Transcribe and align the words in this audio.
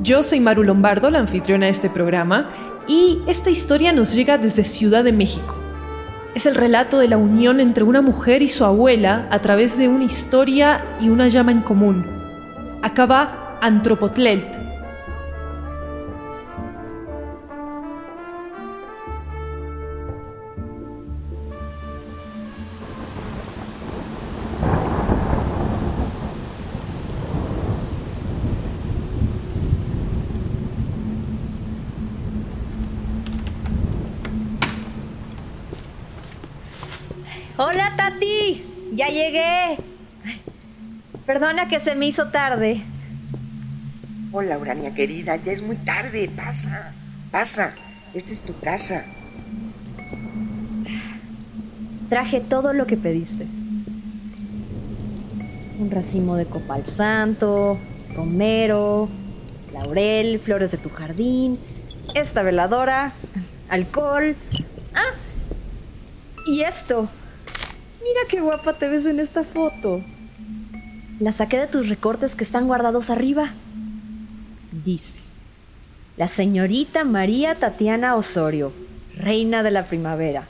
Yo 0.00 0.22
soy 0.22 0.38
Maru 0.38 0.62
Lombardo, 0.62 1.10
la 1.10 1.18
anfitriona 1.18 1.66
de 1.66 1.72
este 1.72 1.90
programa, 1.90 2.50
y 2.86 3.18
esta 3.26 3.50
historia 3.50 3.92
nos 3.92 4.14
llega 4.14 4.38
desde 4.38 4.62
Ciudad 4.62 5.02
de 5.02 5.12
México. 5.12 5.56
Es 6.36 6.46
el 6.46 6.54
relato 6.54 7.00
de 7.00 7.08
la 7.08 7.16
unión 7.16 7.58
entre 7.58 7.82
una 7.82 8.00
mujer 8.00 8.40
y 8.42 8.48
su 8.48 8.64
abuela 8.64 9.26
a 9.30 9.40
través 9.40 9.76
de 9.76 9.88
una 9.88 10.04
historia 10.04 10.84
y 11.00 11.08
una 11.08 11.26
llama 11.26 11.50
en 11.50 11.62
común. 11.62 12.06
Acaba 12.80 13.58
Ya 38.92 39.08
llegué. 39.08 39.78
Perdona 41.26 41.68
que 41.68 41.78
se 41.78 41.94
me 41.94 42.06
hizo 42.06 42.28
tarde. 42.28 42.82
Hola, 44.32 44.58
Urania 44.58 44.94
querida, 44.94 45.36
ya 45.36 45.52
es 45.52 45.62
muy 45.62 45.76
tarde. 45.76 46.30
Pasa, 46.34 46.92
pasa. 47.30 47.74
Esta 48.14 48.32
es 48.32 48.40
tu 48.40 48.58
casa. 48.58 49.04
Traje 52.08 52.40
todo 52.40 52.72
lo 52.72 52.86
que 52.86 52.96
pediste. 52.96 53.46
Un 55.78 55.90
racimo 55.90 56.36
de 56.36 56.46
copal 56.46 56.86
santo, 56.86 57.78
romero, 58.14 59.08
laurel, 59.72 60.40
flores 60.40 60.70
de 60.70 60.78
tu 60.78 60.88
jardín, 60.88 61.58
esta 62.14 62.42
veladora, 62.42 63.12
alcohol. 63.68 64.34
Ah, 64.94 65.14
y 66.46 66.62
esto. 66.62 67.08
Mira 68.02 68.20
qué 68.28 68.40
guapa 68.40 68.74
te 68.74 68.88
ves 68.88 69.06
en 69.06 69.20
esta 69.20 69.44
foto. 69.44 70.02
La 71.20 71.32
saqué 71.32 71.58
de 71.58 71.66
tus 71.66 71.88
recortes 71.88 72.34
que 72.34 72.44
están 72.44 72.66
guardados 72.66 73.10
arriba. 73.10 73.50
Dice, 74.84 75.14
la 76.16 76.28
señorita 76.28 77.04
María 77.04 77.56
Tatiana 77.56 78.14
Osorio, 78.14 78.72
reina 79.16 79.62
de 79.62 79.70
la 79.70 79.84
primavera, 79.84 80.46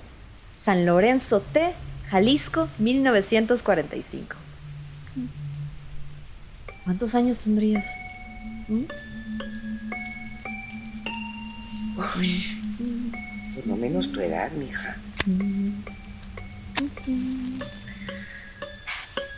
San 0.59 0.85
Lorenzo 0.85 1.41
T, 1.41 1.73
Jalisco, 2.09 2.69
1945. 2.79 4.37
¿Cuántos 6.85 7.15
años 7.15 7.39
tendrías? 7.39 7.87
¿Mm? 8.69 8.85
Uy, 12.19 13.55
por 13.55 13.67
lo 13.67 13.77
menos 13.77 14.11
tu 14.13 14.21
edad, 14.21 14.51
mija. 14.53 14.97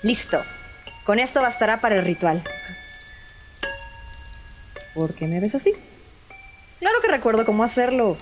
Listo. 0.02 0.42
Con 1.04 1.18
esto 1.18 1.40
bastará 1.42 1.80
para 1.80 1.96
el 1.96 2.04
ritual. 2.04 2.42
¿Por 4.94 5.14
qué 5.14 5.26
me 5.26 5.40
ves 5.40 5.54
así? 5.54 5.72
Claro 6.78 7.00
que 7.00 7.08
recuerdo 7.08 7.44
cómo 7.44 7.64
hacerlo. 7.64 8.16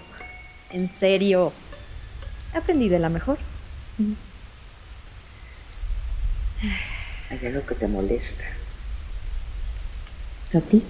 En 0.71 0.93
serio. 0.93 1.53
Aprendí 2.55 2.89
de 2.89 2.99
la 2.99 3.09
mejor. 3.09 3.39
Hay 7.31 7.47
algo 7.47 7.65
que 7.67 7.75
te 7.75 7.87
molesta. 7.87 8.45
¿A 10.55 10.61
ti? 10.61 10.83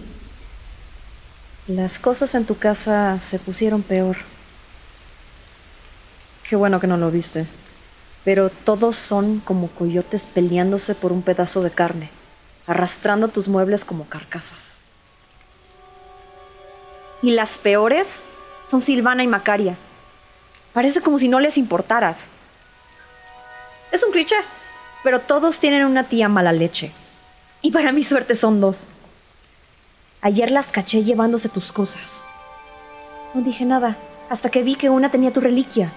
Las 1.67 1.99
cosas 1.99 2.35
en 2.35 2.47
tu 2.47 2.57
casa 2.57 3.19
se 3.21 3.39
pusieron 3.39 3.83
peor. 3.83 4.17
Qué 6.49 6.57
bueno 6.57 6.81
que 6.81 6.87
no 6.87 6.97
lo 6.97 7.11
viste. 7.11 7.47
Pero 8.25 8.51
todos 8.51 8.97
son 8.97 9.41
como 9.41 9.69
coyotes 9.69 10.27
peleándose 10.27 10.95
por 10.95 11.13
un 11.13 11.23
pedazo 11.23 11.63
de 11.63 11.71
carne, 11.71 12.11
arrastrando 12.67 13.29
tus 13.29 13.49
muebles 13.49 13.85
como 13.85 14.09
carcasas. 14.09 14.73
Y 17.23 17.31
las 17.33 17.59
peores 17.59 18.23
son 18.67 18.81
Silvana 18.81 19.25
y 19.25 19.27
Macaria. 19.27 19.77
Parece 20.73 21.01
como 21.01 21.19
si 21.19 21.29
no 21.29 21.41
les 21.41 21.59
importaras. 21.59 22.19
Es 23.91 24.03
un 24.05 24.13
cliché, 24.13 24.37
pero 25.03 25.21
todos 25.21 25.59
tienen 25.59 25.85
una 25.85 26.05
tía 26.05 26.29
mala 26.29 26.53
leche. 26.53 26.93
Y 27.63 27.71
para 27.71 27.93
mi 27.93 28.03
suerte 28.03 28.35
son 28.35 28.61
dos. 28.61 28.87
Ayer 30.21 30.51
las 30.51 30.69
caché 30.69 31.03
llevándose 31.03 31.49
tus 31.49 31.73
cosas. 31.73 32.23
No 33.35 33.41
dije 33.41 33.65
nada, 33.65 33.97
hasta 34.31 34.51
que 34.51 34.63
vi 34.63 34.75
que 34.75 34.91
una 34.91 35.11
tenía 35.11 35.33
tu 35.33 35.41
reliquia, 35.41 35.91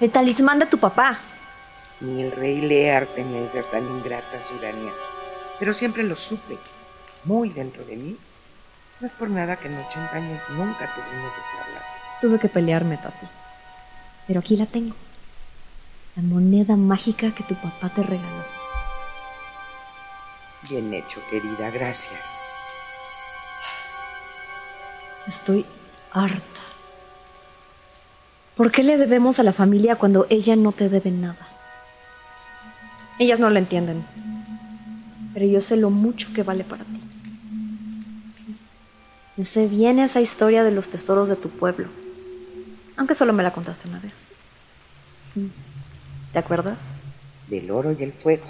el 0.00 0.10
talismán 0.10 0.58
de 0.58 0.66
tu 0.66 0.78
papá. 0.78 1.18
Ni 2.00 2.22
el 2.22 2.32
rey 2.32 2.60
Lear 2.60 3.06
tenía 3.06 3.44
hijas 3.44 3.70
tan 3.70 3.84
ingratas, 3.84 4.50
Urania. 4.52 4.92
Pero 5.58 5.74
siempre 5.74 6.02
lo 6.02 6.16
supe, 6.16 6.56
muy 7.24 7.50
dentro 7.50 7.84
de 7.84 7.96
mí. 7.96 8.16
No 9.00 9.06
es 9.06 9.12
por 9.12 9.28
nada 9.28 9.56
que 9.56 9.68
en 9.68 9.74
80 9.74 10.10
años 10.12 10.40
nunca 10.50 10.90
tuvimos 10.94 11.30
de 11.32 11.42
qué 11.50 11.62
hablar. 11.62 11.82
Tuve 12.20 12.38
que 12.38 12.48
pelearme, 12.48 12.96
Tati. 12.96 13.26
Pero 14.26 14.40
aquí 14.40 14.56
la 14.56 14.66
tengo. 14.66 14.94
La 16.16 16.22
moneda 16.22 16.76
mágica 16.76 17.34
que 17.34 17.44
tu 17.44 17.54
papá 17.54 17.90
te 17.94 18.02
regaló. 18.02 18.44
Bien 20.68 20.92
hecho, 20.94 21.20
querida, 21.30 21.70
gracias. 21.70 22.20
Estoy 25.26 25.66
harta. 26.12 26.60
¿Por 28.56 28.70
qué 28.70 28.82
le 28.82 28.96
debemos 28.96 29.38
a 29.38 29.42
la 29.42 29.52
familia 29.52 29.96
cuando 29.96 30.26
ella 30.28 30.56
no 30.56 30.72
te 30.72 30.88
debe 30.88 31.10
nada? 31.10 31.49
Ellas 33.20 33.38
no 33.38 33.50
lo 33.50 33.58
entienden. 33.58 34.02
Pero 35.34 35.44
yo 35.44 35.60
sé 35.60 35.76
lo 35.76 35.90
mucho 35.90 36.32
que 36.32 36.42
vale 36.42 36.64
para 36.64 36.84
ti. 36.84 37.00
Me 39.36 39.44
sé 39.44 39.68
bien 39.68 39.98
esa 39.98 40.22
historia 40.22 40.64
de 40.64 40.70
los 40.70 40.88
tesoros 40.88 41.28
de 41.28 41.36
tu 41.36 41.50
pueblo. 41.50 41.88
Aunque 42.96 43.14
solo 43.14 43.34
me 43.34 43.42
la 43.42 43.52
contaste 43.52 43.88
una 43.88 44.00
vez. 44.00 44.24
¿Te 46.32 46.38
acuerdas? 46.38 46.78
Del 47.48 47.70
oro 47.70 47.92
y 47.92 48.02
el 48.02 48.14
fuego. 48.14 48.46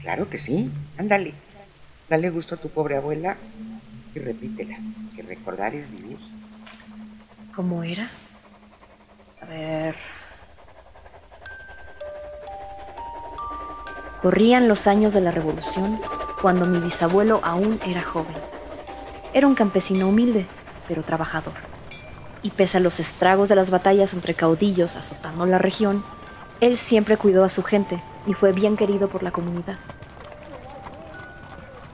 Claro 0.00 0.30
que 0.30 0.38
sí. 0.38 0.70
Ándale. 0.96 1.34
Dale 2.08 2.30
gusto 2.30 2.54
a 2.54 2.58
tu 2.58 2.70
pobre 2.70 2.96
abuela 2.96 3.36
y 4.14 4.20
repítela. 4.20 4.78
Que 5.14 5.20
recordar 5.20 5.74
es 5.74 5.90
vivir. 5.90 6.16
¿Cómo 7.54 7.84
era? 7.84 8.10
A 9.42 9.44
ver. 9.44 9.96
Corrían 14.28 14.68
los 14.68 14.86
años 14.86 15.14
de 15.14 15.22
la 15.22 15.30
revolución 15.30 15.98
cuando 16.42 16.66
mi 16.66 16.80
bisabuelo 16.80 17.40
aún 17.42 17.80
era 17.86 18.02
joven. 18.02 18.34
Era 19.32 19.46
un 19.46 19.54
campesino 19.54 20.06
humilde, 20.06 20.44
pero 20.86 21.02
trabajador. 21.02 21.54
Y 22.42 22.50
pese 22.50 22.76
a 22.76 22.80
los 22.80 23.00
estragos 23.00 23.48
de 23.48 23.54
las 23.54 23.70
batallas 23.70 24.12
entre 24.12 24.34
caudillos 24.34 24.96
azotando 24.96 25.46
la 25.46 25.56
región, 25.56 26.04
él 26.60 26.76
siempre 26.76 27.16
cuidó 27.16 27.42
a 27.42 27.48
su 27.48 27.62
gente 27.62 28.02
y 28.26 28.34
fue 28.34 28.52
bien 28.52 28.76
querido 28.76 29.08
por 29.08 29.22
la 29.22 29.30
comunidad. 29.30 29.78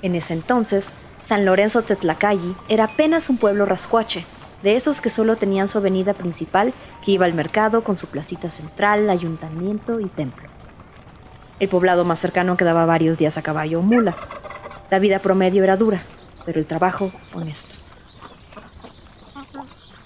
En 0.03 0.17
ese 0.17 0.35
entonces, 0.35 0.91
San 1.21 1.45
Lorenzo 1.45 1.83
Tetlacalli 1.83 2.57
era 2.69 2.87
apenas 2.87 3.31
un 3.31 3.37
pueblo 3.37 3.65
rascuache, 3.65 4.27
de 4.65 4.75
esos 4.75 5.01
que 5.01 5.09
solo 5.09 5.37
tenían 5.37 5.69
su 5.69 5.79
avenida 5.79 6.15
principal, 6.15 6.75
que 7.05 7.13
iba 7.13 7.27
al 7.27 7.35
mercado 7.35 7.85
con 7.85 7.97
su 7.97 8.09
placita 8.09 8.51
central, 8.51 9.09
ayuntamiento 9.09 10.01
y 10.01 10.07
templo. 10.07 10.54
El 11.61 11.69
poblado 11.69 12.05
más 12.05 12.19
cercano 12.19 12.57
quedaba 12.57 12.85
varios 12.85 13.17
días 13.17 13.39
a 13.39 13.43
caballo 13.43 13.79
o 13.79 13.83
mula. 13.83 14.17
La 14.91 14.99
vida 14.99 15.21
promedio 15.21 15.63
era 15.63 15.77
dura, 15.77 16.03
pero 16.45 16.59
el 16.59 16.67
trabajo 16.67 17.13
honesto. 17.33 17.77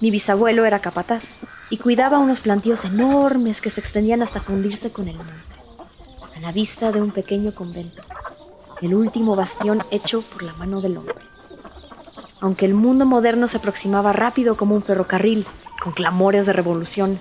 Mi 0.01 0.11
bisabuelo 0.11 0.65
era 0.65 0.79
capataz 0.79 1.37
y 1.71 1.79
cuidaba 1.79 2.19
unos 2.19 2.41
plantíos 2.41 2.85
enormes 2.85 3.61
que 3.61 3.71
se 3.71 3.81
extendían 3.81 4.23
hasta 4.23 4.41
fundirse 4.41 4.93
con 4.93 5.09
el 5.09 5.17
monte, 5.17 5.33
a 6.37 6.41
la 6.41 6.53
vista 6.53 6.93
de 6.93 7.03
un 7.03 7.11
pequeño 7.11 7.53
convento, 7.53 8.03
el 8.81 8.95
último 8.95 9.35
bastión 9.35 9.83
hecho 9.91 10.23
por 10.23 10.45
la 10.45 10.53
mano 10.53 10.81
del 10.81 10.99
hombre. 10.99 11.17
Aunque 12.41 12.67
el 12.67 12.75
mundo 12.75 13.07
moderno 13.07 13.49
se 13.49 13.57
aproximaba 13.57 14.13
rápido 14.13 14.57
como 14.57 14.77
un 14.77 14.85
ferrocarril, 14.85 15.47
con 15.83 15.93
clamores 15.93 16.47
de 16.47 16.53
revolución, 16.53 17.19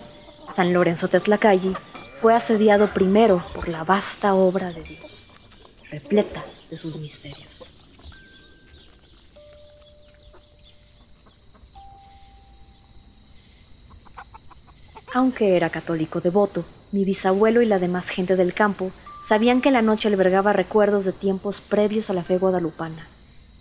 San 0.51 0.71
Lorenzo 0.71 1.07
Tetlacalli 1.07 1.75
fue 2.21 2.33
asediado 2.33 2.93
primero 2.93 3.45
por 3.53 3.67
la 3.67 3.83
vasta 3.83 4.33
obra 4.33 4.71
de 4.73 4.83
Dios, 4.83 5.27
repleta 5.91 6.43
de 6.69 6.77
sus 6.77 6.97
misterios. 6.97 7.71
Aunque 15.13 15.55
era 15.55 15.69
católico 15.69 16.21
devoto, 16.21 16.63
mi 16.91 17.03
bisabuelo 17.03 17.61
y 17.61 17.65
la 17.65 17.79
demás 17.79 18.09
gente 18.09 18.35
del 18.35 18.53
campo 18.53 18.91
sabían 19.23 19.61
que 19.61 19.71
la 19.71 19.81
noche 19.81 20.07
albergaba 20.07 20.53
recuerdos 20.53 21.05
de 21.05 21.13
tiempos 21.13 21.61
previos 21.61 22.09
a 22.09 22.13
la 22.13 22.23
fe 22.23 22.37
guadalupana, 22.37 23.07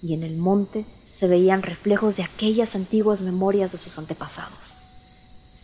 y 0.03 0.15
en 0.15 0.23
el 0.23 0.37
monte 0.37 0.85
se 1.15 1.29
veían 1.29 1.63
reflejos 1.63 2.17
de 2.17 2.25
aquellas 2.25 2.75
antiguas 2.75 3.23
memorias 3.23 3.73
de 3.73 3.79
sus 3.79 3.99
antepasados. 3.99 4.77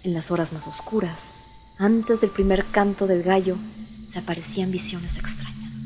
En 0.03 0.15
las 0.15 0.31
horas 0.31 0.53
más 0.53 0.67
oscuras, 0.67 1.33
antes 1.79 2.21
del 2.21 2.31
primer 2.31 2.65
canto 2.67 3.07
del 3.07 3.23
gallo, 3.23 3.57
se 4.09 4.19
aparecían 4.19 4.71
visiones 4.71 5.19
extrañas. 5.19 5.77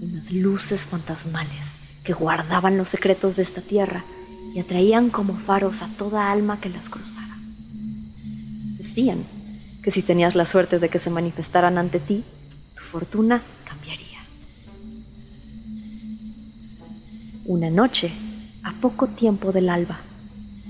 Unas 0.00 0.32
luces 0.32 0.86
fantasmales 0.86 1.76
que 2.04 2.12
guardaban 2.12 2.76
los 2.78 2.88
secretos 2.88 3.36
de 3.36 3.42
esta 3.42 3.60
tierra 3.60 4.04
y 4.54 4.60
atraían 4.60 5.10
como 5.10 5.36
faros 5.36 5.82
a 5.82 5.88
toda 5.88 6.30
alma 6.30 6.60
que 6.60 6.70
las 6.70 6.88
cruzara 6.88 7.26
decían 8.86 9.24
que 9.82 9.90
si 9.90 10.02
tenías 10.02 10.34
la 10.36 10.46
suerte 10.46 10.78
de 10.78 10.88
que 10.88 10.98
se 10.98 11.10
manifestaran 11.10 11.76
ante 11.76 11.98
ti, 11.98 12.24
tu 12.76 12.82
fortuna 12.82 13.42
cambiaría. 13.64 14.20
Una 17.44 17.68
noche, 17.68 18.10
a 18.62 18.72
poco 18.80 19.08
tiempo 19.08 19.52
del 19.52 19.68
alba, 19.68 19.98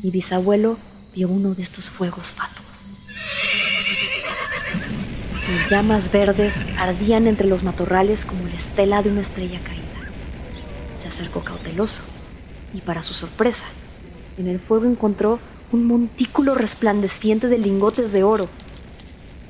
mi 0.02 0.10
bisabuelo 0.10 0.78
vio 1.14 1.28
uno 1.28 1.54
de 1.54 1.62
estos 1.62 1.88
fuegos 1.88 2.32
fatuos. 2.32 2.55
Sus 5.46 5.70
llamas 5.70 6.10
verdes 6.10 6.60
ardían 6.76 7.28
entre 7.28 7.46
los 7.46 7.62
matorrales 7.62 8.24
como 8.24 8.48
la 8.48 8.54
estela 8.54 9.00
de 9.02 9.10
una 9.10 9.20
estrella 9.20 9.60
caída. 9.60 9.84
Se 10.98 11.06
acercó 11.06 11.44
cauteloso 11.44 12.02
y 12.74 12.80
para 12.80 13.00
su 13.00 13.14
sorpresa, 13.14 13.66
en 14.38 14.48
el 14.48 14.58
fuego 14.58 14.86
encontró 14.86 15.38
un 15.70 15.86
montículo 15.86 16.56
resplandeciente 16.56 17.46
de 17.46 17.58
lingotes 17.58 18.10
de 18.10 18.24
oro, 18.24 18.48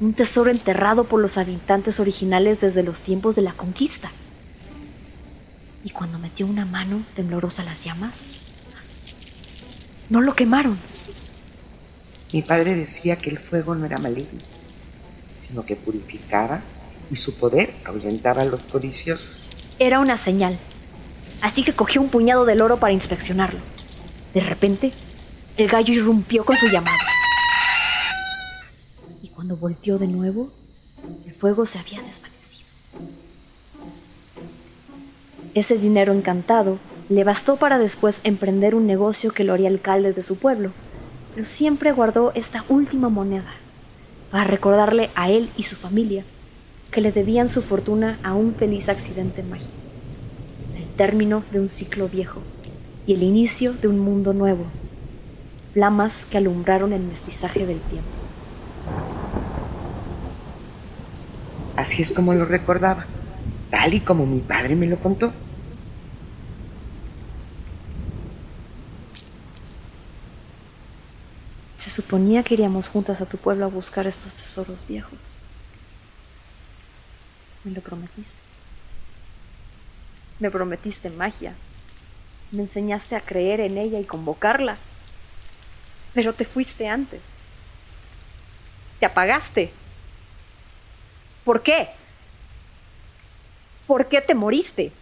un 0.01 0.13
tesoro 0.13 0.51
enterrado 0.51 1.05
por 1.05 1.19
los 1.19 1.39
habitantes 1.39 1.99
originales 1.99 2.61
desde 2.61 2.83
los 2.83 3.01
tiempos 3.01 3.35
de 3.35 3.43
la 3.43 3.53
conquista. 3.53 4.11
Y 5.83 5.91
cuando 5.91 6.19
metió 6.19 6.47
una 6.47 6.67
mano 6.67 7.07
temblorosa 7.15 7.63
a 7.63 7.65
las 7.65 7.83
llamas, 7.85 8.51
no 10.11 10.21
lo 10.21 10.35
quemaron. 10.35 10.79
Mi 12.35 12.43
padre 12.43 12.75
decía 12.75 13.17
que 13.17 13.31
el 13.31 13.39
fuego 13.39 13.75
no 13.75 13.87
era 13.87 13.97
maligno, 13.97 14.39
sino 15.47 15.65
que 15.65 15.77
purificaba 15.77 16.61
y 17.11 17.17
su 17.17 17.35
poder 17.37 17.75
ahuyentaba 17.85 18.43
a 18.43 18.45
los 18.45 18.63
codiciosos. 18.65 19.49
Era 19.79 20.01
una 20.01 20.17
señal, 20.17 20.59
así 21.43 21.63
que 21.63 21.73
cogió 21.73 22.01
un 22.01 22.09
puñado 22.09 22.45
del 22.45 22.63
oro 22.63 22.79
para 22.79 22.93
inspeccionarlo. 22.93 23.61
De 24.35 24.41
repente, 24.41 24.93
el 25.57 25.69
gallo 25.69 25.95
irrumpió 25.95 26.45
con 26.45 26.57
su 26.57 26.67
llamada. 26.67 26.97
Y 29.23 29.29
cuando 29.29 29.57
volteó 29.57 29.99
de 29.99 30.09
nuevo, 30.09 30.51
el 31.27 31.35
fuego 31.35 31.67
se 31.67 31.79
había 31.79 32.03
desvanecido. 32.03 32.67
Ese 35.55 35.79
dinero 35.79 36.13
encantado 36.13 36.79
le 37.09 37.23
bastó 37.23 37.57
para 37.57 37.79
después 37.79 38.21
emprender 38.25 38.75
un 38.75 38.87
negocio 38.87 39.31
que 39.31 39.45
lo 39.45 39.53
haría 39.55 39.69
alcalde 39.69 40.13
de 40.13 40.23
su 40.23 40.39
pueblo, 40.39 40.73
pero 41.35 41.47
siempre 41.47 41.93
guardó 41.93 42.33
esta 42.35 42.65
última 42.69 43.09
moneda 43.09 43.55
para 44.37 44.51
recordarle 44.51 45.09
a 45.15 45.31
él 45.31 45.49
y 45.57 45.63
su 45.63 45.77
familia 45.77 46.23
que 46.91 47.01
le 47.01 47.11
debían 47.11 47.49
su 47.49 47.63
fortuna 47.63 48.19
a 48.23 48.35
un 48.35 48.55
feliz 48.55 48.91
accidente 48.91 49.43
mágico, 49.43 49.71
el 50.77 50.85
término 50.95 51.43
de 51.53 51.61
un 51.61 51.71
ciclo 51.71 52.07
viejo 52.07 52.43
y 53.07 53.15
el 53.15 53.23
inicio 53.23 53.73
de 53.73 53.89
un 53.89 53.99
mundo 53.99 54.35
nuevo 54.35 54.67
flamas 55.73 56.27
que 56.31 56.37
alumbraron 56.37 56.93
el 56.93 57.01
mestizaje 57.01 57.61
del 57.61 57.81
tiempo. 57.81 58.11
Así 61.77 62.03
es 62.03 62.13
como 62.13 62.35
lo 62.35 62.45
recordaba, 62.45 63.07
tal 63.71 63.95
y 63.95 64.01
como 64.01 64.27
mi 64.27 64.41
padre 64.41 64.77
me 64.77 64.87
lo 64.87 64.99
contó. 64.99 65.33
Suponía 71.97 72.43
que 72.43 72.55
iríamos 72.55 72.89
juntas 72.89 73.21
a 73.21 73.27
tu 73.27 73.39
pueblo 73.39 73.65
a 73.65 73.69
buscar 73.69 74.07
estos 74.07 74.35
tesoros 74.35 74.87
viejos. 74.87 75.19
Me 77.65 77.73
lo 77.73 77.81
prometiste. 77.81 78.41
Me 80.39 80.51
prometiste 80.51 81.11
magia. 81.11 81.55
Me 82.53 82.63
enseñaste 82.63 83.17
a 83.17 83.21
creer 83.21 83.61
en 83.61 83.79
ella 83.79 83.99
y 83.99 84.05
convocarla 84.05 84.79
pero 86.17 86.33
te 86.33 86.47
fuiste 86.47 86.89
antes. 86.89 87.21
Te 88.99 89.05
apagaste. 89.05 89.71
¿Por 91.45 91.63
qué? 91.63 91.91
¿Por 93.87 94.09
qué 94.09 94.23
te 94.23 94.35
moriste? 94.35 94.93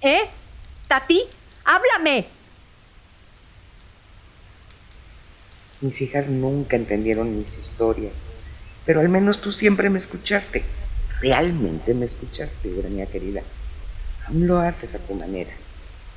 ¿Eh? 0.00 0.20
Tati, 0.86 1.20
háblame. 1.64 2.28
Mis 5.80 6.00
hijas 6.02 6.28
nunca 6.28 6.76
entendieron 6.76 7.38
mis 7.38 7.56
historias, 7.56 8.12
pero 8.84 9.00
al 9.00 9.08
menos 9.08 9.40
tú 9.40 9.50
siempre 9.50 9.88
me 9.88 9.98
escuchaste. 9.98 10.62
Realmente 11.20 11.94
me 11.94 12.06
escuchaste, 12.06 12.68
mía 12.68 13.06
querida. 13.06 13.42
Aún 14.26 14.46
lo 14.46 14.58
haces 14.58 14.94
a 14.94 14.98
tu 14.98 15.14
manera. 15.14 15.52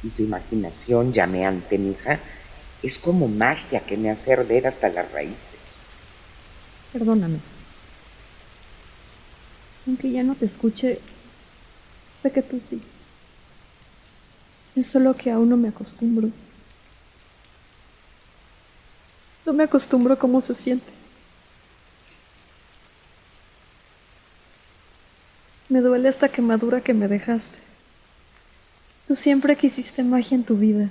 Y 0.03 0.09
tu 0.09 0.23
imaginación 0.23 1.13
llameante, 1.13 1.77
mi 1.77 1.91
hija, 1.91 2.19
es 2.81 2.97
como 2.97 3.29
magia 3.29 3.79
que 3.79 3.95
me 3.95 4.09
hace 4.11 4.33
arder 4.33 4.67
hasta 4.67 4.89
las 4.89 5.09
raíces. 5.11 5.79
Perdóname. 6.91 7.39
Aunque 9.87 10.11
ya 10.11 10.23
no 10.23 10.35
te 10.35 10.45
escuche, 10.45 10.99
sé 12.15 12.31
que 12.31 12.41
tú 12.41 12.59
sí. 12.59 12.81
Es 14.75 14.87
solo 14.87 15.15
que 15.15 15.31
aún 15.31 15.49
no 15.49 15.57
me 15.57 15.69
acostumbro. 15.69 16.29
No 19.45 19.53
me 19.53 19.63
acostumbro 19.63 20.13
a 20.13 20.19
cómo 20.19 20.41
se 20.41 20.55
siente. 20.55 20.91
Me 25.69 25.81
duele 25.81 26.07
esta 26.07 26.29
quemadura 26.29 26.81
que 26.81 26.93
me 26.93 27.07
dejaste. 27.07 27.57
Tú 29.07 29.15
siempre 29.15 29.55
quisiste 29.55 30.03
magia 30.03 30.35
en 30.35 30.45
tu 30.45 30.55
vida. 30.55 30.89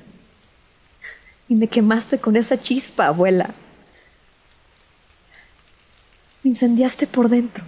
Y 1.48 1.54
me 1.54 1.68
quemaste 1.68 2.18
con 2.18 2.36
esa 2.36 2.60
chispa, 2.60 3.06
abuela. 3.06 3.54
Me 6.42 6.50
incendiaste 6.50 7.06
por 7.06 7.28
dentro. 7.28 7.64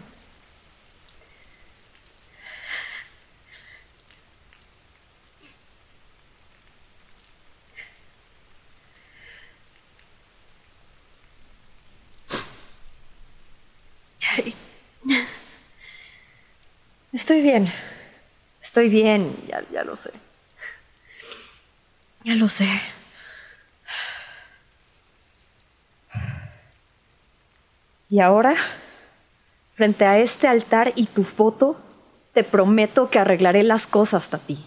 Estoy 17.15 17.33
bien. 17.45 17.73
Estoy 18.61 18.89
bien, 18.89 19.37
ya, 19.47 19.63
ya 19.71 19.85
lo 19.85 19.95
sé. 19.95 20.11
Ya 22.25 22.35
lo 22.35 22.49
sé. 22.49 22.67
Y 28.09 28.21
ahora, 28.21 28.55
frente 29.77 30.07
a 30.07 30.19
este 30.19 30.49
altar 30.49 30.93
y 30.97 31.07
tu 31.07 31.23
foto, 31.23 31.79
te 32.33 32.45
prometo 32.45 33.11
que 33.11 33.19
arreglaré 33.19 33.63
las 33.63 33.87
cosas, 33.87 34.31
Tati. 34.31 34.65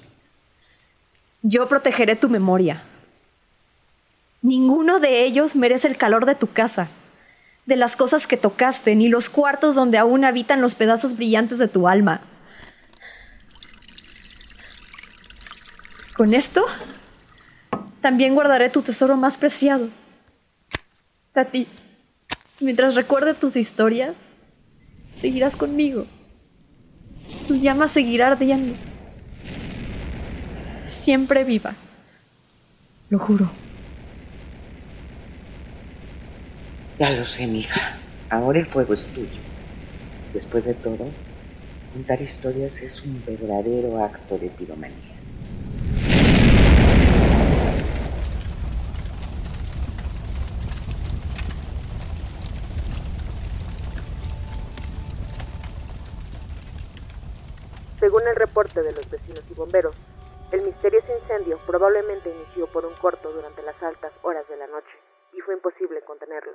Yo 1.41 1.67
protegeré 1.67 2.15
tu 2.15 2.29
memoria. 2.29 2.83
Ninguno 4.43 4.99
de 4.99 5.23
ellos 5.23 5.55
merece 5.55 5.87
el 5.87 5.97
calor 5.97 6.27
de 6.27 6.35
tu 6.35 6.47
casa, 6.47 6.89
de 7.65 7.75
las 7.75 7.95
cosas 7.95 8.27
que 8.27 8.37
tocaste, 8.37 8.95
ni 8.95 9.09
los 9.09 9.29
cuartos 9.29 9.73
donde 9.73 9.97
aún 9.97 10.23
habitan 10.23 10.61
los 10.61 10.75
pedazos 10.75 11.17
brillantes 11.17 11.57
de 11.57 11.67
tu 11.67 11.87
alma. 11.87 12.21
Con 16.17 16.33
esto, 16.33 16.65
también 18.01 18.33
guardaré 18.33 18.71
tu 18.71 18.81
tesoro 18.81 19.15
más 19.17 19.37
preciado. 19.37 19.87
Tati, 21.31 21.67
mientras 22.59 22.95
recuerde 22.95 23.35
tus 23.35 23.55
historias, 23.55 24.17
seguirás 25.15 25.55
conmigo. 25.55 26.07
Tu 27.47 27.57
llama 27.57 27.87
seguirá 27.87 28.31
ardiendo. 28.31 28.75
Siempre 30.89 31.43
viva. 31.43 31.75
Lo 33.11 33.19
juro. 33.19 33.51
Ya 36.97 37.11
lo 37.11 37.25
sé, 37.25 37.45
mija. 37.45 37.99
Ahora 38.31 38.57
el 38.57 38.65
fuego 38.65 38.95
es 38.95 39.05
tuyo. 39.05 39.27
Después 40.33 40.65
de 40.65 40.73
todo, 40.73 41.11
contar 41.93 42.19
historias 42.23 42.81
es 42.81 43.03
un 43.03 43.23
verdadero 43.23 44.03
acto 44.03 44.39
de 44.39 44.47
piromanía. 44.47 45.16
Según 57.99 58.27
el 58.27 58.35
reporte 58.35 58.83
de 58.83 58.91
los 58.91 59.09
vecinos 59.09 59.43
y 59.49 59.55
bomberos, 59.55 59.95
el 60.51 60.61
misterioso 60.61 61.11
incendio 61.11 61.57
probablemente 61.65 62.29
inició 62.29 62.67
por 62.67 62.85
un 62.85 62.93
corto 62.93 63.31
durante 63.31 63.63
las 63.63 63.81
altas 63.81 64.13
horas 64.21 64.47
de 64.47 64.55
la 64.55 64.67
noche 64.67 64.95
y 65.33 65.41
fue 65.41 65.55
imposible 65.55 66.03
contenerlo. 66.03 66.53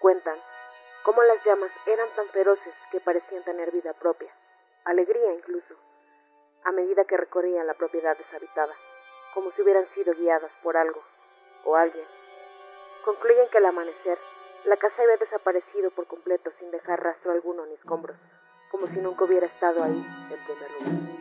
Cuentan 0.00 0.36
cómo 1.02 1.22
las 1.22 1.42
llamas 1.46 1.72
eran 1.86 2.08
tan 2.14 2.26
feroces 2.28 2.74
que 2.92 3.00
parecían 3.00 3.42
tener 3.42 3.72
vida 3.72 3.94
propia, 3.94 4.30
alegría 4.84 5.32
incluso, 5.32 5.74
a 6.64 6.72
medida 6.72 7.06
que 7.06 7.16
recorrían 7.16 7.66
la 7.66 7.74
propiedad 7.74 8.14
deshabitada, 8.18 8.74
como 9.32 9.52
si 9.52 9.62
hubieran 9.62 9.88
sido 9.94 10.12
guiadas 10.12 10.52
por 10.62 10.76
algo 10.76 11.02
o 11.64 11.74
alguien. 11.74 12.06
Concluyen 13.06 13.48
que 13.48 13.58
al 13.58 13.66
amanecer, 13.66 14.18
la 14.64 14.76
casa 14.76 15.00
había 15.00 15.16
desaparecido 15.16 15.90
por 15.92 16.06
completo 16.06 16.52
sin 16.58 16.70
dejar 16.70 17.02
rastro 17.02 17.32
alguno 17.32 17.64
ni 17.64 17.72
escombros 17.76 18.18
como 18.70 18.86
si 18.86 19.00
nunca 19.00 19.24
hubiera 19.24 19.46
estado 19.46 19.82
ahí 19.82 20.04
en 20.30 20.38
primer 20.44 20.70
lugar. 20.78 21.20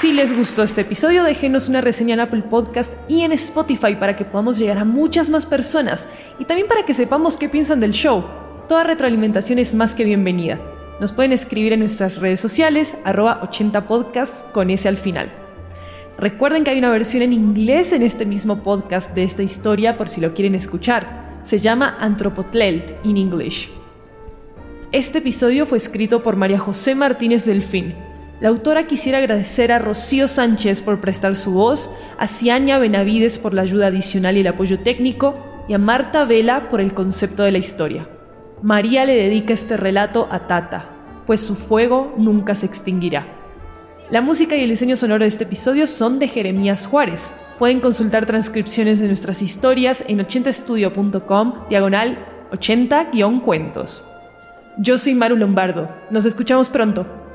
Si 0.00 0.12
les 0.12 0.36
gustó 0.36 0.62
este 0.62 0.82
episodio, 0.82 1.24
déjenos 1.24 1.68
una 1.68 1.80
reseña 1.80 2.14
en 2.14 2.20
Apple 2.20 2.42
Podcast 2.42 2.94
y 3.08 3.22
en 3.22 3.32
Spotify 3.32 3.96
para 3.96 4.14
que 4.14 4.24
podamos 4.24 4.56
llegar 4.56 4.78
a 4.78 4.84
muchas 4.84 5.30
más 5.30 5.46
personas 5.46 6.08
y 6.38 6.44
también 6.44 6.68
para 6.68 6.84
que 6.86 6.94
sepamos 6.94 7.36
qué 7.36 7.48
piensan 7.48 7.80
del 7.80 7.92
show. 7.92 8.24
Toda 8.68 8.84
retroalimentación 8.84 9.58
es 9.58 9.74
más 9.74 9.94
que 9.94 10.04
bienvenida. 10.04 10.60
Nos 11.00 11.12
pueden 11.12 11.32
escribir 11.32 11.74
en 11.74 11.80
nuestras 11.80 12.16
redes 12.16 12.40
sociales, 12.40 12.96
arroba 13.04 13.42
80podcasts 13.42 14.50
con 14.52 14.70
ese 14.70 14.88
al 14.88 14.96
final. 14.96 15.30
Recuerden 16.18 16.64
que 16.64 16.70
hay 16.70 16.78
una 16.78 16.90
versión 16.90 17.22
en 17.22 17.34
inglés 17.34 17.92
en 17.92 18.02
este 18.02 18.24
mismo 18.24 18.62
podcast 18.62 19.14
de 19.14 19.22
esta 19.22 19.42
historia 19.42 19.98
por 19.98 20.08
si 20.08 20.22
lo 20.22 20.32
quieren 20.32 20.54
escuchar. 20.54 21.40
Se 21.42 21.58
llama 21.58 21.98
Anthropotlelt 22.00 23.04
in 23.04 23.18
English. 23.18 23.68
Este 24.90 25.18
episodio 25.18 25.66
fue 25.66 25.76
escrito 25.76 26.22
por 26.22 26.36
María 26.36 26.58
José 26.58 26.94
Martínez 26.94 27.44
Delfín. 27.44 27.94
La 28.40 28.48
autora 28.48 28.86
quisiera 28.86 29.18
agradecer 29.18 29.72
a 29.72 29.78
Rocío 29.78 30.28
Sánchez 30.28 30.80
por 30.80 31.00
prestar 31.02 31.36
su 31.36 31.52
voz, 31.52 31.90
a 32.18 32.26
Ciania 32.26 32.78
Benavides 32.78 33.38
por 33.38 33.52
la 33.52 33.62
ayuda 33.62 33.88
adicional 33.88 34.38
y 34.38 34.40
el 34.40 34.46
apoyo 34.46 34.80
técnico, 34.80 35.34
y 35.68 35.74
a 35.74 35.78
Marta 35.78 36.24
Vela 36.24 36.70
por 36.70 36.80
el 36.80 36.94
concepto 36.94 37.42
de 37.42 37.52
la 37.52 37.58
historia. 37.58 38.08
María 38.62 39.04
le 39.04 39.14
dedica 39.14 39.52
este 39.52 39.76
relato 39.76 40.28
a 40.30 40.46
Tata, 40.46 40.86
pues 41.26 41.40
su 41.42 41.54
fuego 41.54 42.14
nunca 42.16 42.54
se 42.54 42.66
extinguirá. 42.66 43.26
La 44.10 44.22
música 44.22 44.56
y 44.56 44.62
el 44.62 44.70
diseño 44.70 44.96
sonoro 44.96 45.24
de 45.24 45.28
este 45.28 45.44
episodio 45.44 45.86
son 45.86 46.18
de 46.18 46.28
Jeremías 46.28 46.86
Juárez. 46.86 47.34
Pueden 47.58 47.80
consultar 47.80 48.24
transcripciones 48.24 48.98
de 48.98 49.08
nuestras 49.08 49.42
historias 49.42 50.04
en 50.08 50.20
80estudio.com, 50.20 51.68
diagonal 51.68 52.24
80-cuentos. 52.52 54.06
Yo 54.78 54.96
soy 54.96 55.14
Maru 55.14 55.36
Lombardo. 55.36 55.90
Nos 56.10 56.24
escuchamos 56.24 56.68
pronto. 56.68 57.25